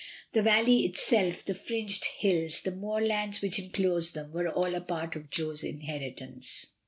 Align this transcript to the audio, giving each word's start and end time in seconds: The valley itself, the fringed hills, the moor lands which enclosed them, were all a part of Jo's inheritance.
The 0.33 0.41
valley 0.41 0.83
itself, 0.83 1.45
the 1.45 1.53
fringed 1.53 2.05
hills, 2.05 2.61
the 2.61 2.71
moor 2.71 2.99
lands 2.99 3.39
which 3.39 3.59
enclosed 3.59 4.15
them, 4.15 4.31
were 4.31 4.47
all 4.49 4.73
a 4.73 4.81
part 4.81 5.15
of 5.15 5.29
Jo's 5.29 5.63
inheritance. 5.63 6.71